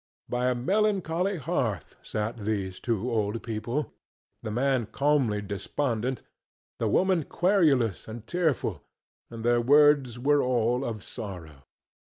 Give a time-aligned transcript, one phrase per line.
[0.27, 3.93] By a melancholy hearth sat these two old people,
[4.41, 6.23] the man calmly despondent,
[6.79, 8.81] the woman querulous and tearful,
[9.29, 11.65] and their words were all of sorrow.